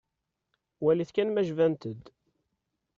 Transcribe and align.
Walit 0.81 1.11
kan 1.15 1.29
ma 1.31 1.43
jbant-d. 1.49 2.03